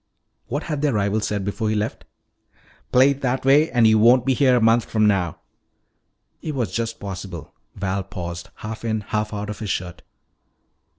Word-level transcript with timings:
What 0.47 0.63
had 0.63 0.81
their 0.81 0.93
rival 0.93 1.19
said 1.21 1.45
before 1.45 1.69
he 1.69 1.75
left? 1.75 2.05
"Play 2.91 3.11
it 3.11 3.21
that 3.21 3.45
way 3.45 3.69
and 3.69 3.85
you 3.85 3.99
won't 3.99 4.25
be 4.25 4.33
here 4.33 4.55
a 4.55 4.59
month 4.59 4.85
from 4.85 5.05
now." 5.07 5.37
It 6.41 6.55
was 6.55 6.71
just 6.73 6.99
possible 6.99 7.53
Val 7.75 8.01
paused, 8.03 8.49
half 8.65 8.83
in, 8.83 9.01
half 9.01 9.31
out 9.31 9.51
of, 9.51 9.59
his 9.59 9.69
shirt. 9.69 10.01